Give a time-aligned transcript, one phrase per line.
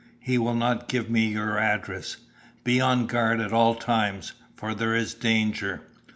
[0.19, 2.17] He will not give me your address.
[2.63, 5.81] Be on guard at all times, for there is danger.